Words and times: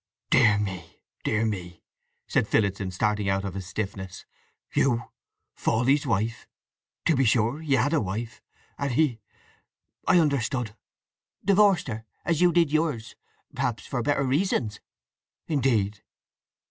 "Dear 0.31 0.57
me, 0.57 0.99
dear 1.23 1.45
me," 1.45 1.83
said 2.27 2.47
Phillotson, 2.47 2.89
starting 2.89 3.29
out 3.29 3.45
of 3.45 3.53
his 3.53 3.67
stiffness. 3.67 4.25
"You 4.73 5.03
Fawley's 5.53 6.07
wife? 6.07 6.47
To 7.05 7.15
be 7.15 7.23
sure—he 7.23 7.71
had 7.75 7.93
a 7.93 8.01
wife! 8.01 8.41
And 8.79 8.93
he—I 8.93 10.17
understood—" 10.17 10.75
"Divorced 11.45 11.87
her—as 11.87 12.41
you 12.41 12.51
did 12.51 12.71
yours—perhaps 12.71 13.85
for 13.85 14.01
better 14.01 14.23
reasons." 14.23 14.79
"Indeed?" 15.47 16.01